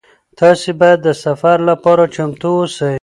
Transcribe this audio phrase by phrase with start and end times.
[0.39, 2.95] تاسي باید د سفر لپاره چمتو اوسئ.